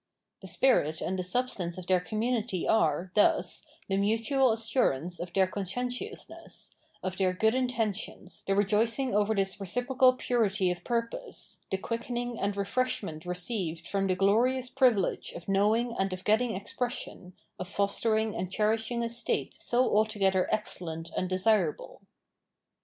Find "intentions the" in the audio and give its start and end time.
7.53-8.55